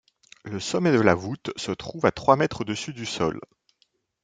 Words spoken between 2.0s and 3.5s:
à trois mètres au-dessus du sol.